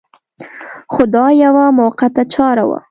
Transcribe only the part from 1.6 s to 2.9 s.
موقته چاره وه.